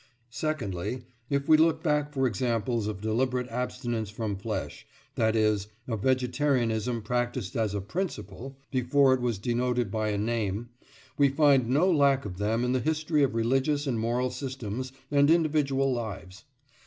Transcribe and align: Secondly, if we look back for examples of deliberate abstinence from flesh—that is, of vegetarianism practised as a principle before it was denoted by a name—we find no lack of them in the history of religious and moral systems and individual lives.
Secondly, 0.31 1.03
if 1.29 1.47
we 1.47 1.57
look 1.57 1.83
back 1.83 2.11
for 2.11 2.25
examples 2.25 2.87
of 2.87 3.01
deliberate 3.01 3.47
abstinence 3.49 4.09
from 4.09 4.35
flesh—that 4.35 5.35
is, 5.35 5.67
of 5.87 6.01
vegetarianism 6.01 7.03
practised 7.03 7.55
as 7.55 7.75
a 7.75 7.81
principle 7.81 8.57
before 8.71 9.13
it 9.13 9.21
was 9.21 9.37
denoted 9.37 9.91
by 9.91 10.09
a 10.09 10.17
name—we 10.17 11.29
find 11.29 11.69
no 11.69 11.87
lack 11.91 12.25
of 12.25 12.39
them 12.39 12.63
in 12.63 12.71
the 12.71 12.79
history 12.79 13.21
of 13.21 13.35
religious 13.35 13.85
and 13.85 13.99
moral 13.99 14.31
systems 14.31 14.91
and 15.11 15.29
individual 15.29 15.93
lives. 15.93 16.45